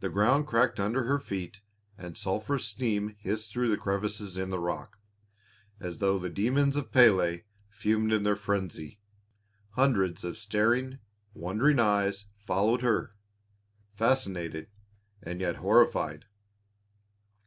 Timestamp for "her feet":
1.04-1.62